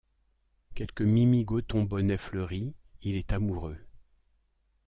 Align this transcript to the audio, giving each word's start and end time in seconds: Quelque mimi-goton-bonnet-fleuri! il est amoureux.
Quelque 0.73 1.03
mimi-goton-bonnet-fleuri! 1.03 2.73
il 3.03 3.17
est 3.17 3.31
amoureux. 3.33 3.77